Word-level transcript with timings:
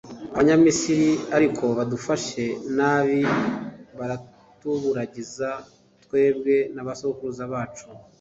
abanyamisiri 0.33 1.09
ariko 1.37 1.63
badufashe 1.77 2.43
nabi, 2.77 3.19
baratuburagiza, 3.97 5.49
twebwe 6.03 6.55
n’abasokuruza 6.75 7.43
bacu. 7.53 7.85